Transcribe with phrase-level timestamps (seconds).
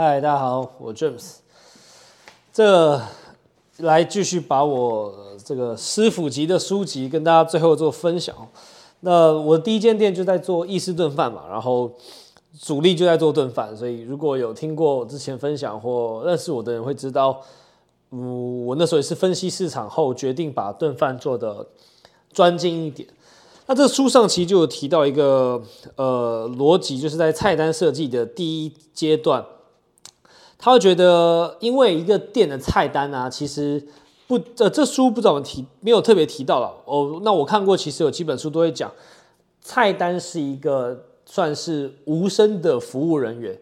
[0.00, 1.38] 嗨，大家好，我 James。
[2.52, 3.02] 这
[3.78, 5.12] 来继续把我
[5.44, 8.32] 这个师傅级的书籍跟大家最后做分享。
[9.00, 11.90] 那我第一间店就在做意式炖饭嘛，然后
[12.60, 17.40] 主力就在做炖饭，所以如果有听过我之前分享或认识我的人会知道，
[18.12, 21.66] 嗯，我那时候也是分析市场后决定把炖饭做的
[22.32, 23.08] 专精一点。
[23.66, 25.60] 那这书上其实就有提到一个
[25.96, 29.44] 呃逻辑，就是在菜单设计的第一阶段。
[30.60, 33.80] 他会觉得，因为一个店的菜单啊，其实
[34.26, 36.74] 不，这这书不怎么提，没有特别提到了。
[36.84, 38.90] 哦，那我看过，其实有几本书都会讲，
[39.60, 43.56] 菜单是一个算是无声的服务人员，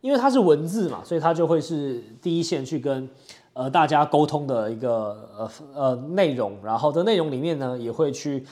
[0.00, 3.08] 因为它是文字嘛，所以它就会是第一线去跟
[3.52, 8.44] 呃大家沟通的一个呃呃内容，然后这内容里面呢，也会去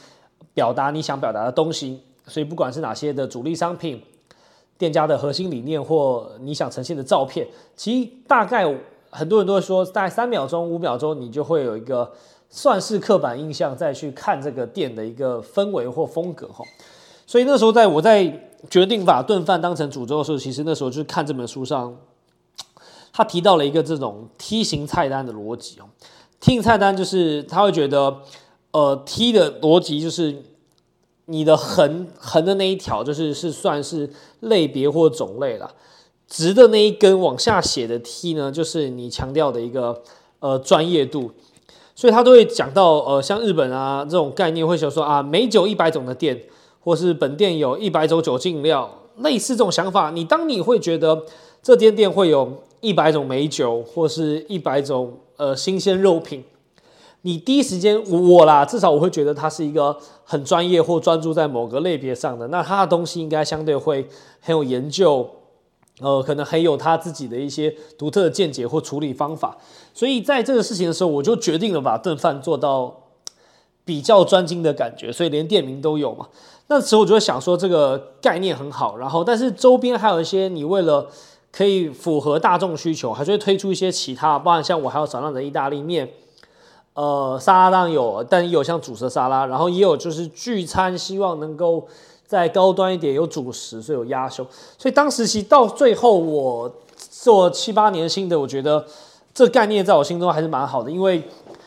[0.54, 4.00] 表达你想表达的东西，所以不管是哪些的主力商品。
[4.78, 8.64] 店家的核心理念或你想呈现的照片，其实大概
[9.10, 12.12] 很多人都会说，大概三秒钟、五秒钟，你就会有一个
[12.48, 16.64] 算是刻板印象，再去看这个店的一个氛围或风格哈。
[17.26, 21.96] 所以那时候，在我在决定把炖饭当成主轴的时候，其实那时候就是看这本书上，
[23.12, 25.84] 他提到了一个这种梯形菜单的逻辑哦。
[26.38, 28.16] 梯形菜单就是他会觉得，
[28.70, 30.40] 呃，梯的逻辑就是。
[31.30, 34.08] 你的横横的那一条就是是算是
[34.40, 35.70] 类别或种类了，
[36.26, 40.02] 直的那一根往下写的 T 呢，就是你强调的一个
[40.40, 41.32] 呃专业度，
[41.94, 46.44] 所以他都会讲到呃像日本啊这种概念会想说啊美酒一百种的店，
[46.80, 51.26] 或是本店有一百种酒精饮料，类似这种想法，你当你会觉得
[51.62, 56.42] 这间店会有一百种美酒或是一百种呃新鲜肉品。
[57.22, 64.08] 你第一时间我啦，至少我会觉得他是一个很专业或专注在某个类别上的，那他的东西应该相对会
[64.41, 65.28] 很有研究，
[66.00, 69.58] 呃，可能很有他自己的一些独特的见解或处理方法。
[69.92, 72.95] 所以在这个事情的时候，我就决定了把炖饭做到
[73.85, 76.29] 比较专精的感觉，所以连店名都有嘛。
[76.68, 81.08] 那时候我就会想说，这个概念很好，然后但是周边还有一些你为了
[81.50, 86.08] 可以符合大众需求，还是会推出一些其他，包含像我还有少量的意大利面。
[86.98, 91.86] 呃，沙拉当有，但也有像主食沙拉，然后也有就是聚餐，希望能够
[92.27, 94.45] 再高端一点，有主食，所以有鸭胸。
[94.77, 96.69] 所以当时其实到最后，我
[97.09, 98.85] 做七八年新的，我觉得
[99.33, 100.91] 这概念在我心中还是蛮好的。
[100.91, 101.23] 因为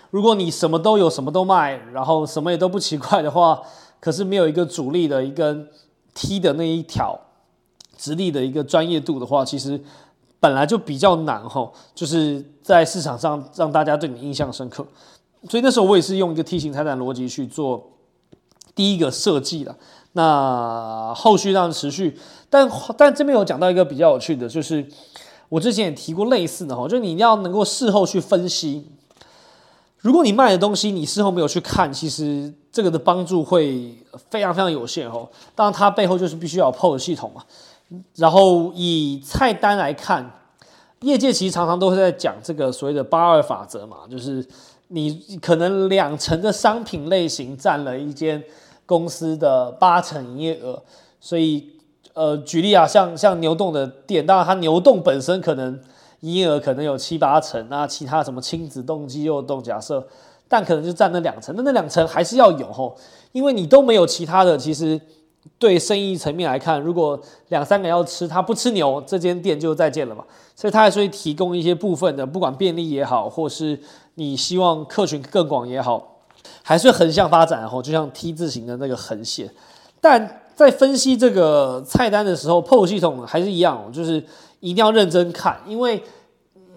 [0.09, 3.61] 如果你什么都有，什么都卖，然后什么也都不奇怪的话，
[4.01, 5.65] 可是没有一个主力的一根
[6.13, 7.17] 踢的那一条
[7.97, 9.81] 直立的一个专业度的话，其实
[10.41, 14.85] 本来就比较难哈，就是在市场上让大家对你印象深刻。
[15.49, 17.91] 所以那时候我也是用一个梯形菜单逻辑去做
[18.75, 19.75] 第一个设计的，
[20.13, 22.15] 那后续让持续，
[22.47, 24.87] 但 但这边有讲到一个比较有趣的，就是
[25.49, 28.87] 我之前也提过类似的哈，就你要能够事后去分析，
[29.97, 33.97] 如果你卖的东西你事后没有去看，其实这个的帮助会
[34.29, 35.27] 非常非常有限哦。
[35.55, 37.43] 当然它背后就是必须要 POS 系统嘛，
[38.15, 40.31] 然后以菜单来看，
[41.01, 44.47] 业界其实常常都是在讲这个所谓的八二法则嘛，就是。
[44.93, 48.43] 你可能两成的商品类型占了一间
[48.85, 50.81] 公司的八成营业额，
[51.19, 51.65] 所以
[52.13, 55.79] 呃，举例啊，像像牛洞的店，当然它牛洞本身可能
[56.19, 60.05] 营业额可能有七八成，那其他什么亲子动肌肉动，假设，
[60.47, 62.95] 但可能就占那两成，那那两成还是要有吼，
[63.31, 64.99] 因为你都没有其他的，其实。
[65.57, 70.23] 对生意层面来看，如果两三个要吃，他不吃牛，这间店就再见了嘛。
[70.55, 73.79] 所以他还是会提供一些部分的，不管便利也好，或是
[74.21, 76.19] 你希望客群更广也好，
[76.61, 79.49] 还是横向发展后，就像 T 字形的那个横线。
[79.99, 84.23] 但在分析这个菜单的时候，PO 系统还是一样，就是
[84.59, 86.03] 一定要认真看，因为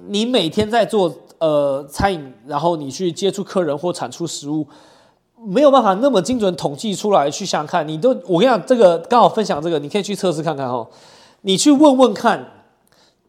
[0.09, 4.67] 你每天在做呃餐饮，然后你去接触客人或产出食物。
[5.47, 10.89] 没有办法那么精准统计出来，去想看，你都我跟你讲，这个刚好分享这个，你可以去测试看看哈。
[11.43, 12.54] 你去问问看，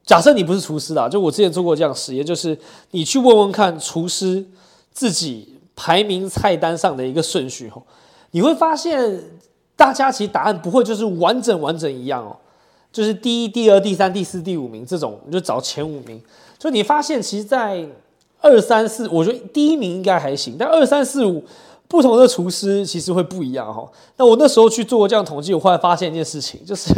[0.05, 2.57] 假设你不是厨师啊，就我之前做过这样实验，就是
[2.91, 4.45] 你去问问看厨师
[4.93, 7.81] 自己排名菜单上的一个顺序哦，
[8.31, 9.19] 你会发现
[9.75, 12.37] 大家其实答案不会就是完整完整一样哦，
[12.91, 16.21] 就是第一、第二、第三、第四、第五名这种，你就找前五名。
[16.59, 17.85] 就你发现，其实，在
[18.41, 21.43] 二三四，我觉得第一名应该还行，但二三四五。
[21.87, 23.87] 不同的厨师其实会不一样哈。
[24.17, 26.91] 那我那时候去做过这样统计，我后来发现一件事情，就是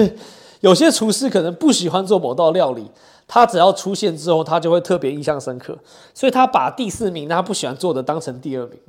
[0.62, 2.89] 有些厨师可能不喜欢做某道料理，
[3.27, 5.77] 他只要出现之后，他就会特别印象深刻，
[6.13, 8.80] 所以他把第四名他不喜欢做的当成第二名。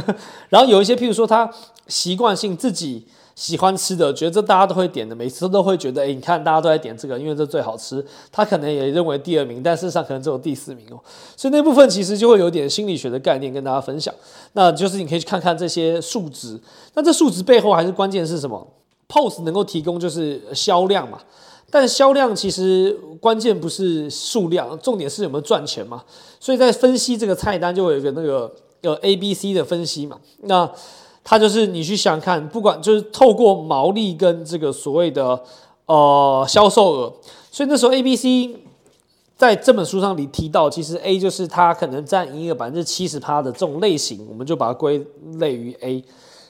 [0.48, 1.50] 然后有一些，譬如说他
[1.86, 8.04] 习惯性自己喜欢吃的，觉得这大家都会点的，每次都会觉得，哎，你看大家都在点这个，因为这最好吃。
[8.32, 10.98] 他可能也认为第二名，但事实上可能只有第四名哦。
[11.36, 14.12] 所以那部分其实就会有点心理学的概念跟大家分享。
[14.54, 16.60] 那就是你可以去看看这些数值。
[16.94, 18.66] 那这数值背后还是关键是什么
[19.08, 21.18] ？POS 能够提供就是销量嘛。
[21.70, 26.02] 但销量其实关键不是数量，重点是有没有赚钱嘛。
[26.40, 28.50] 所以在分析这个菜单就会有一个那个
[28.82, 30.18] 呃 A、B、C 的分析嘛。
[30.42, 30.70] 那
[31.22, 35.42] 它就是你去想看，不管就是透过毛利跟这个所谓的
[35.84, 37.12] 呃销售额，
[37.50, 38.56] 所以那时候 A、B、C
[39.36, 46.02] 在这本书上里提到，其实 A 就是它可能占营业额百分之七十趴的这种类型，我们就把它归类于 A，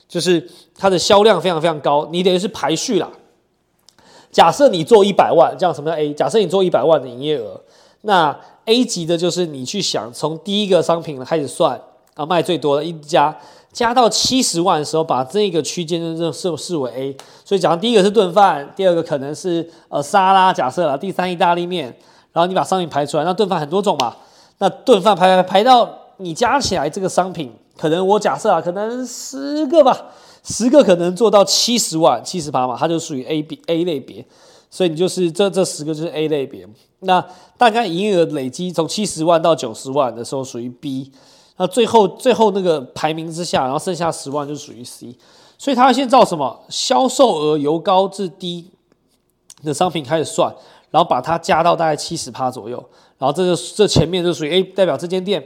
[0.08, 2.08] 就是它的销量非常非常高。
[2.10, 3.08] 你等于是排序啦。
[4.32, 6.12] 假设你做一百万，这样什么叫 A？
[6.14, 7.60] 假设你做一百万的营业额，
[8.02, 11.80] 那 A 级的就是你去想从第一个商品开始算
[12.14, 13.36] 啊，卖最多的一家。
[13.70, 17.16] 加到七十万的时候，把这个区间就视视为 A。
[17.44, 21.84] 所以，假如第一个是炖饭，第二个可能是呃沙拉，假设了，第三意大利面，
[22.32, 24.16] 然后你把商品排出来，那炖饭很多种嘛，
[24.58, 30.08] 那炖饭排排排到你加起来这个商品，可能我假设啊，可能十个吧，
[30.42, 34.26] 十个可能做到七十万，七十八嘛，它就属于 A B A 类别。
[34.70, 36.68] 所以你就是这这十个就是 A 类别。
[37.00, 37.24] 那
[37.56, 41.10] 大概营业额累积从七十万到九十万的时候属于 B。
[41.56, 45.16] 那最后最后那个排名之下，然后剩下十万就属于 C，
[45.56, 48.70] 所以他先照什么销售额由高至低
[49.64, 50.54] 的商品开始算，
[50.90, 52.76] 然后把它加到大概七十趴左右，
[53.18, 55.44] 然后这就这前面就属于 A，代表这间店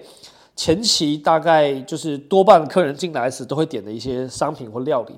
[0.55, 5.15] 前期大概就是多半客人进来时都会点的一些商品或料理。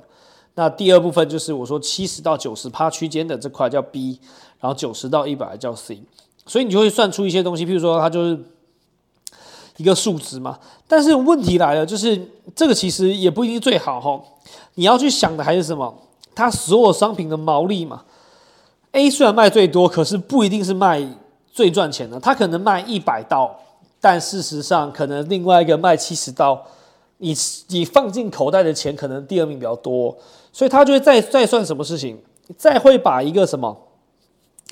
[0.55, 4.19] 那第二部分就是我说七十到九十趴区间的这块叫 B，
[4.61, 6.03] 然后九十到一百叫 C，
[6.47, 8.39] 所以你就会算出一些东西，譬如说它就是。
[9.77, 14.23] 一个数值嘛，但是问题来了，就是这个其实也不一定最好哈。
[14.75, 15.93] 你要去想的还是什么？
[16.33, 18.05] 它所有商品的毛利嘛。
[18.93, 21.05] A 虽然卖最多，可是不一定是卖
[21.51, 22.21] 最赚钱的。
[22.21, 23.53] 它可能卖一百刀，
[24.05, 26.63] 但事实上可能另外一个卖七十刀，
[27.17, 27.35] 你
[27.69, 30.15] 你放进口袋的钱可能第二名比较多，
[30.53, 32.23] 所以他就会再再算什么事情，
[32.59, 33.75] 再会把一个什么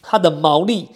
[0.03, 0.87] 它的毛利。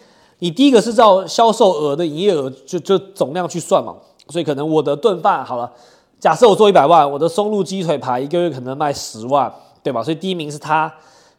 [0.40, 3.96] 你第一个是照销售额的营业额就就总量去算嘛，
[4.28, 5.72] 所以可能我的炖饭好了，
[6.20, 9.50] 假设我做一百万，我的松露鸡腿排一个月可能卖十万，
[9.82, 10.02] 对吧？
[10.02, 10.92] 所以第一名是他，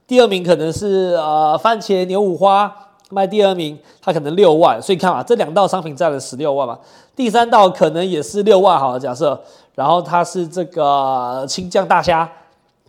[0.07, 2.75] 第二名可能是呃番茄牛五花
[3.09, 6.77] 卖第二名，他可能六万，所以看嘛，这两道商品占了十六万嘛，
[7.15, 9.39] 第三道可能也是六万好，假设，
[9.75, 12.29] 然后它是这个青酱大虾。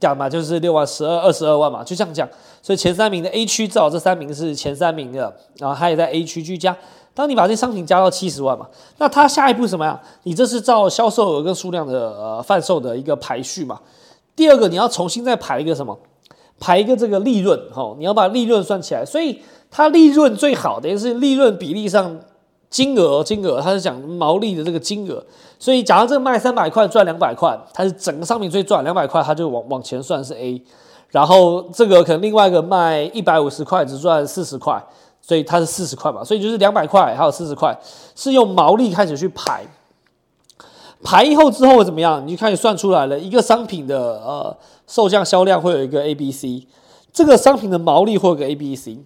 [0.00, 2.28] 讲嘛，就是六万、十二、二十二万嘛，就这样讲。
[2.62, 6.76] 所以前三名的 A 区，至少这三名是前三名的，然后他也在 A 区居家。
[7.14, 8.68] 当你把这商品加到七十万嘛，
[8.98, 10.00] 那它下一步什么呀？
[10.22, 13.80] 你这是照销售额跟数量的呃贩售的一个排序嘛。
[14.36, 15.98] 第二个，你要重新再排一个什么？
[16.60, 19.04] 排一个这个利润，哈，你要把利润算起来。
[19.04, 22.18] 所以它利润最好的是利润比例上。
[22.70, 25.24] 金额，金额，它是讲毛利的这个金额，
[25.58, 30.62] 所以假如这个卖三百块赚两百块，它是整个商品最赚两百块，它就往往前算是 A，
[31.08, 34.78] 然后这个可能另外一个卖一百五十块只赚四十块，
[35.22, 37.74] 所以它是四十块嘛，所以就是两百块还有四十块
[38.14, 39.66] 是用毛利开始去排，
[41.02, 42.22] 排以后之后会怎么样？
[42.26, 44.54] 你就开始算出来了，一个商品的呃
[44.86, 46.66] 售价销量会有一个 A B C，
[47.14, 48.98] 这个商品的毛利会有个 A B C，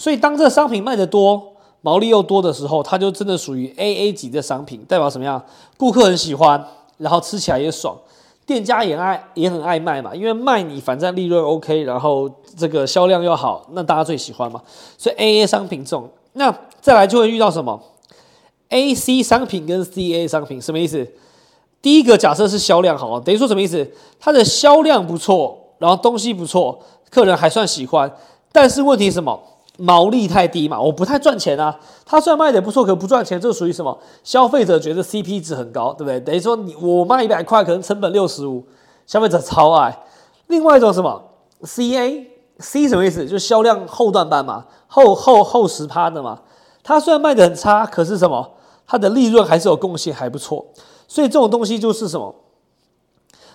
[0.00, 1.48] 所以当这商品卖的多。
[1.82, 5.42] 毛利又多的时候，它就真的属于 A A 级的商品，代表什么样？
[5.78, 6.62] 顾客很喜欢，
[6.98, 7.96] 然后吃起来也爽，
[8.44, 14.60] 店家也爱也很爱卖嘛，因为卖你反正利润 OK，然后这个销量又好，那大家最喜欢嘛。
[14.98, 17.80] 所以 A A 商品这种，那再来就会遇到什么
[18.68, 21.06] ？A C 商品跟 C A 商品什么意思？
[21.80, 23.90] 第一个假设是销量好，等于说什么意思？
[24.18, 26.78] 它的销量不错，然后东西不错，
[27.08, 28.14] 客人还算喜欢，
[28.52, 29.40] 但是问题是什么？
[29.80, 31.74] 毛利太低嘛，我不太赚钱啊。
[32.04, 33.98] 它虽然卖的不错，可不赚钱，这属于什么？
[34.22, 36.20] 消费者觉得 CP 值很高，对不对？
[36.20, 38.62] 等于说你我卖一百块，可能成本六十五，
[39.06, 40.04] 消费者超爱。
[40.48, 41.22] 另外一种什么
[41.62, 43.24] ？CA，C 什么意思？
[43.26, 46.40] 就销量后段班嘛，后后后十趴的嘛。
[46.82, 48.50] 它虽然卖的很差，可是什么？
[48.86, 50.66] 它的利润还是有贡献，还不错。
[51.08, 52.34] 所以这种东西就是什么？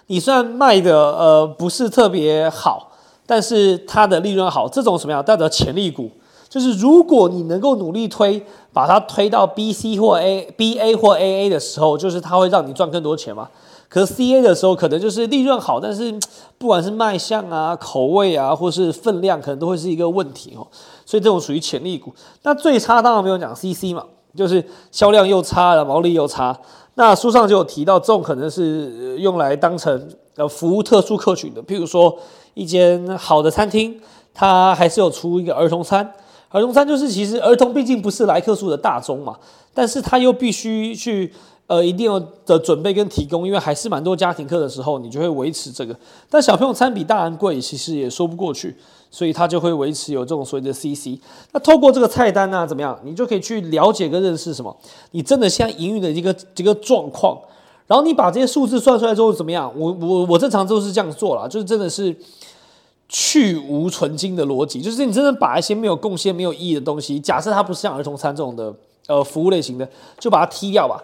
[0.07, 2.93] 你虽然卖的呃不是特别好。
[3.25, 5.23] 但是它的利润好，这种什么样？
[5.23, 6.09] 代表潜力股，
[6.47, 13.49] 就是如果你能够努力推，把它推到 B、C 或 A、B、A 或 A、A 的时候，就是它会让你赚更多钱嘛。
[13.87, 16.13] 可是 C、A 的时候，可能就是利润好，但是
[16.57, 20.67] 不管是卖相啊、口味啊，或是分量，可能都会是一个问题哦。
[21.05, 22.13] 所以这种属于潜力股。
[22.43, 24.03] 那最差当然没有讲 C、C 嘛，
[24.35, 26.57] 就是销量又差了，毛利又差。
[26.95, 32.17] 那书上就有提到，这种可能是用来当成呃服务特殊客群的，譬如说
[32.53, 33.99] 一间好的餐厅，
[34.33, 36.13] 它还是有出一个儿童餐。
[36.49, 39.37] 儿童餐就是其实儿童毕竟不是来客数的大宗嘛，
[39.73, 41.33] 但是他又必须去
[41.67, 45.93] 呃一定要的准备跟提供，因为还是蛮多家庭课的时候，你就会维持这个。
[46.29, 48.73] 但小朋友餐比大人贵，其实也说不过去，
[49.11, 51.19] 所以他就会维持有这种所谓的 CC。
[51.51, 52.97] 那透过这个菜单呢，怎么样？
[53.03, 54.73] 你就可以去了解跟认识什么？
[55.11, 57.37] 你真的现在营运的一个这个状况，
[57.87, 59.71] 然后你把这些数字算出来之后怎么样？
[59.75, 62.15] 我我我正常都是这样做了，就是真的是。
[63.07, 68.73] 去无存金的逻辑，就是你真的把一些没有贡献、没有意义的东西，假设它不是像儿童餐这种的
[69.05, 69.87] 呃服务类型的，
[70.19, 70.99] 就把它踢掉吧。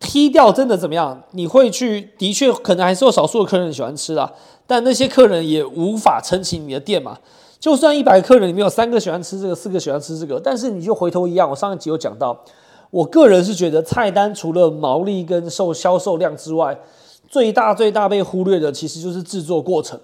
[0.00, 1.22] 踢掉真的怎么样？
[1.32, 4.32] 你会去，的确可能还是有少数的客人喜欢吃啦，
[4.66, 7.18] 但那些客人也无法撑起你的店嘛。
[7.60, 11.48] 就算一百个客人里面有三个喜欢吃这个，四个喜欢吃这个，但是你就回头一样。
[11.50, 12.34] 我上一集有讲到，
[12.92, 16.78] 我个人是觉得菜单除了毛利跟售销售量之外，
[17.26, 19.98] 最大最大被忽略的其实就是制作过程。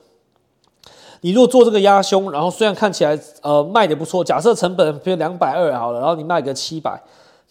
[1.20, 6.98] 你如果做这个鸭胸，然后虽然看起来呃卖的不错，假设成本比如两百二好了，然后你卖个七百，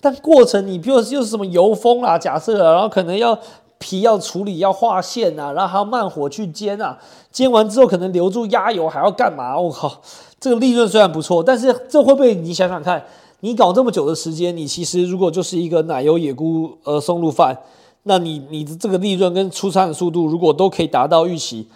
[0.01, 3.37] 但过程你比如又是什么油封啦，假设，然后可能要
[3.77, 6.97] 皮要处理要划线啊，然后还要慢火去煎啊，
[7.31, 9.55] 煎完之后可能留住鸭油还要干嘛？
[9.59, 10.01] 我靠，
[10.39, 13.05] 这个利润虽然不错，但是这会不会你想想看，
[13.41, 17.57] 你搞这么久的时间，你其实如果就是一个奶油野菇呃松露饭，
[18.03, 21.67] 那你你的这个利润跟出餐的速度如果都可以达到预期。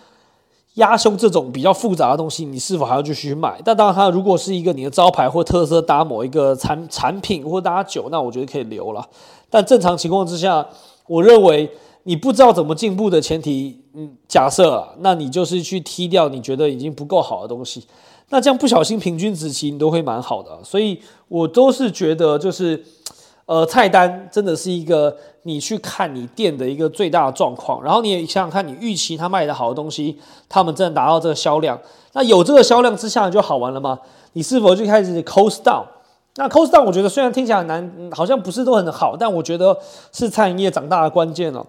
[0.76, 3.62] 鸭胸这种比较复杂的东西，你是否还要继续买？
[3.66, 9.06] 但当然，它如果是一个你的招牌或特色搭某一个产产品或搭酒，那我觉得可以留了。
[9.50, 10.66] 但正常情况之下，
[11.08, 11.70] 我认为
[12.04, 17.84] 你不知道怎么进步的前提，嗯，假设，那你就是去踢掉你觉得已经不够好的东西，
[18.32, 20.60] 那这样不小心平均值其实都会蛮好的。
[20.64, 22.84] 所以我都是觉得就是。
[23.48, 31.78] 呃，菜单真的是一个你去看你店的一个最大的状况，然后你也想想看你预期他卖的好的东西，他们真的达到这个销量，
[32.14, 34.00] 那有这个销量之下就好玩了吗？
[34.34, 35.84] 你是否就开始 cost down？
[36.36, 39.78] 那 cost down 我觉得虽然听起来难，好像不是都很好，但我觉得
[40.14, 41.66] 是餐饮业长大的关键了。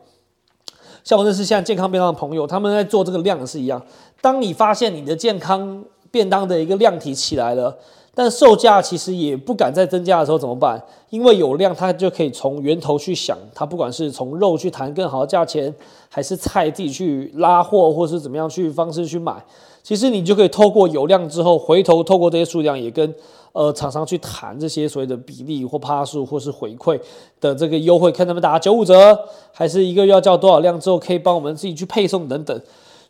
[1.02, 3.82] 像我认识现在健康便当的朋友，他们在做这个量是一样。
[4.20, 7.76] 当你发现你的健康便当的一个量体起来了。
[8.14, 10.78] 但售价其实也不敢再增加的时候怎么办？
[11.08, 15.74] 因为有量，它就可以从源头去想，它不管是从肉去谈更好的价钱，
[16.10, 19.42] 还是菜自己去拉货，或是怎么样去方式去买，
[19.82, 23.14] 其实你就可以透过有量之后，回头透过这些数量，也跟
[23.52, 27.00] 呃厂商去谈这些所谓的比例或趴数或是回馈
[27.40, 29.18] 的这个优惠，看他们打九五折，
[29.52, 32.60] 还是一个月要交多少量之后可以帮我们自己去配送等等。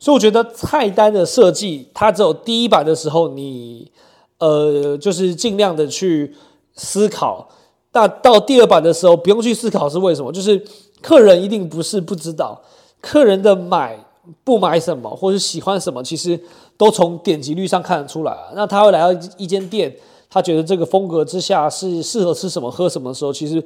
[0.02, 3.92] 所以我觉得菜单的设计，它只有第一版的时候你。
[4.38, 6.34] 呃，就是尽量的去
[6.74, 7.48] 思考，
[7.92, 10.60] 那到第二版的时候不用去思考是为什么，就是
[11.00, 12.60] 客人一定不是不知道，
[13.00, 13.96] 客人的买
[14.42, 16.36] 不买什么，或者喜欢什么，其实
[16.76, 18.50] 都从点击率上看得出来啊。
[18.56, 19.96] 那他会来到一间店，
[20.28, 23.64] 他觉得这个风格之下是适合吃什么喝什么的时候，其实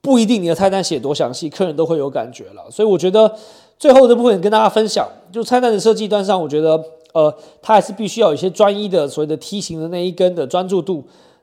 [0.00, 2.70] 不一定你的菜单写多详细，客人都会有感觉了。
[2.70, 3.30] 所以我觉得
[3.78, 6.82] 最后这部分跟大家分享，就菜单的设计端上，我觉得。
[7.14, 11.00] 呃，它还是必须要有一些专一的所谓的梯形的那一根的专注度。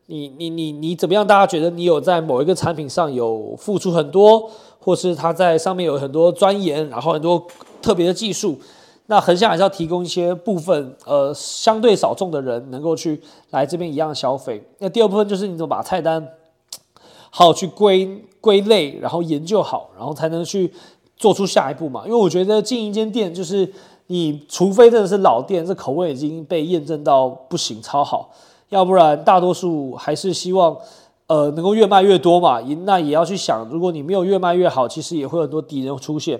[0.08, 1.26] 你你你你怎么样？
[1.26, 7.42] 大家觉得你有在某一个产品上有付出很多，或是它在上面有很多钻研，然后很多
[7.82, 8.60] 特别的技术。
[9.06, 13.22] 那横向还是要提供一些部分，呃，相对少众的人能够去
[13.52, 14.62] 来这边一样消费。
[14.80, 16.28] 那第二部分就是你怎么把菜单
[17.30, 20.74] 好去归归类，然后研究好，然后才能去
[21.22, 22.02] 做出下一步嘛。
[22.04, 23.72] 因为我觉得进一间店就是。
[24.08, 28.30] 你除非真的是老店，这口味已经被验证到不行，超好，
[28.68, 30.76] 要不然大多数还是希望，
[31.28, 32.60] 呃，能够越卖越多嘛。
[32.84, 36.38] 那也要去想，如果你没有越卖越好，其实也会很多敌人出现。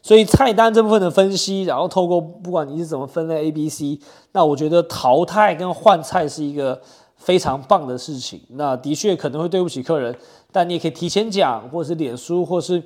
[0.00, 3.98] 所以菜单这部分的分析，然后透过不管你是怎么分类 A、B、C，
[4.32, 6.80] 那我觉得淘汰跟换菜是一个
[7.16, 8.40] 非常棒的事情。
[8.52, 10.16] 那的确可能会对不起客人，
[10.50, 12.82] 但你也可以提前讲，或者是脸书，或是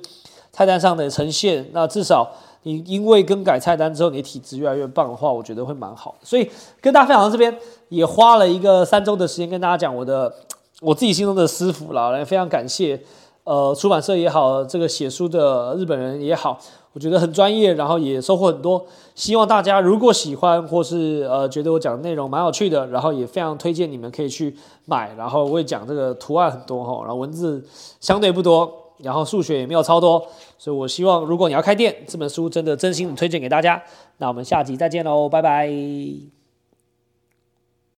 [0.57, 2.27] 菜单上的呈现，那至少。
[2.63, 6.15] 你因为更改菜单之后，你的体质越来越棒的话，我觉得会蛮好。
[6.21, 6.49] 所以
[6.81, 7.55] 跟大家分享到这边，
[7.87, 10.33] 也花了一个三周的时间跟大家讲我的
[10.81, 12.11] 我自己心中的师傅了。
[12.11, 12.99] 来非常感谢，
[13.45, 16.59] 呃，出版社也好，这个写书的日本人也好，
[16.91, 18.85] 我觉得很专业，然后也收获很多。
[19.15, 25.13] 希望大家如果喜欢或是呃觉得我讲的内容蛮有趣的，然后也非常推荐你们可以去买。
[25.15, 27.63] 然后我也讲这个图案很多哈，然后文字
[28.01, 28.86] 相对不多。
[28.99, 30.25] 然后数学也没有超多，
[30.57, 33.81] 所以我希望如果你要开店，这本书真的真心推荐给大家。
[34.17, 36.36] 那我们下集再见喽，拜拜。